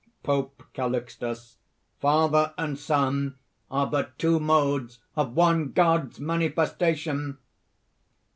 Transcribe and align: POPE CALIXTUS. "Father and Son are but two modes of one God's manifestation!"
POPE 0.23 0.63
CALIXTUS. 0.73 1.57
"Father 1.99 2.55
and 2.57 2.79
Son 2.79 3.35
are 3.69 3.85
but 3.85 4.17
two 4.17 4.39
modes 4.39 4.97
of 5.15 5.35
one 5.35 5.73
God's 5.73 6.19
manifestation!" 6.19 7.37